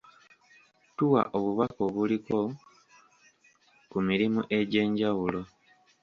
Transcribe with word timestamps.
Tuwa 0.95 1.21
obubaka 1.37 1.81
obuliko 1.87 2.37
ku 3.89 3.97
mirimu 4.07 4.41
egy'enjawulo. 4.57 5.41